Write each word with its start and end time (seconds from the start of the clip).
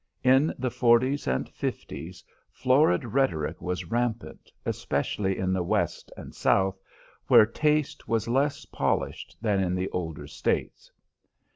In 0.23 0.51
the 0.57 0.71
forties 0.71 1.27
and 1.27 1.47
fifties 1.47 2.23
florid 2.49 3.05
rhetoric 3.05 3.61
was 3.61 3.91
rampant, 3.91 4.51
especially 4.65 5.37
in 5.37 5.53
the 5.53 5.61
West 5.61 6.11
and 6.17 6.33
South, 6.33 6.81
where 7.27 7.45
taste 7.45 8.07
was 8.07 8.27
less 8.27 8.65
polished 8.65 9.37
than 9.43 9.59
in 9.59 9.75
the 9.75 9.89
older 9.91 10.25
States. 10.25 10.89